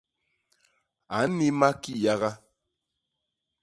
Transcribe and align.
A 1.17 1.19
nnima 1.29 1.69
kiyaga. 1.81 2.31